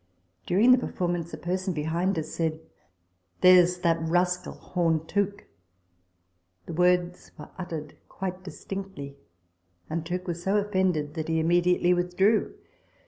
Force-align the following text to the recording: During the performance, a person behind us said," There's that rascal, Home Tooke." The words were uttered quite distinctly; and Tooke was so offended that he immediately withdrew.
During 0.47 0.71
the 0.71 0.79
performance, 0.79 1.31
a 1.31 1.37
person 1.37 1.75
behind 1.75 2.17
us 2.17 2.31
said," 2.33 2.59
There's 3.41 3.81
that 3.81 4.01
rascal, 4.01 4.53
Home 4.53 5.05
Tooke." 5.05 5.43
The 6.65 6.73
words 6.73 7.31
were 7.37 7.51
uttered 7.59 7.95
quite 8.09 8.43
distinctly; 8.43 9.17
and 9.91 10.03
Tooke 10.03 10.25
was 10.27 10.41
so 10.41 10.57
offended 10.57 11.13
that 11.13 11.27
he 11.27 11.39
immediately 11.39 11.93
withdrew. 11.93 12.55